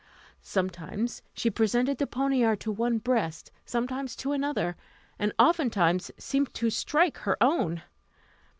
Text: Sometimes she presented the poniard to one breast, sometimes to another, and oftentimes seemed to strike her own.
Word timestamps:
Sometimes 0.41 1.21
she 1.31 1.51
presented 1.51 1.99
the 1.99 2.07
poniard 2.07 2.59
to 2.61 2.71
one 2.71 2.97
breast, 2.97 3.51
sometimes 3.67 4.15
to 4.15 4.31
another, 4.31 4.75
and 5.19 5.31
oftentimes 5.37 6.09
seemed 6.17 6.51
to 6.55 6.71
strike 6.71 7.17
her 7.19 7.37
own. 7.39 7.83